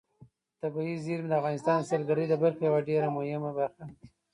طبیعي 0.61 0.95
زیرمې 1.05 1.29
د 1.29 1.33
افغانستان 1.39 1.77
د 1.79 1.83
سیلګرۍ 1.89 2.25
د 2.29 2.33
برخې 2.43 2.63
یوه 2.67 2.79
ډېره 2.89 3.07
مهمه 3.17 3.51
برخه 3.59 3.81
ګڼل 3.85 3.95
کېږي. 3.99 4.13